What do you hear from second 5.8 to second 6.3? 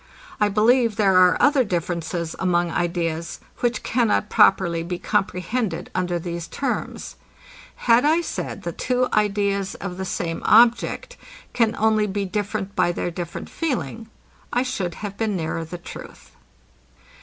under